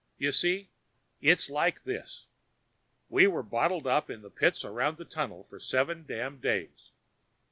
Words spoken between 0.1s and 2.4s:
You see, it's like this: